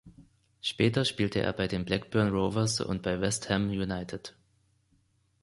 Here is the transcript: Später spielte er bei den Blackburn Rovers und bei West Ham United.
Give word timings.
Später 0.63 1.05
spielte 1.05 1.41
er 1.41 1.53
bei 1.53 1.67
den 1.67 1.85
Blackburn 1.85 2.29
Rovers 2.29 2.81
und 2.81 3.03
bei 3.03 3.21
West 3.21 3.51
Ham 3.51 3.69
United. 3.69 4.35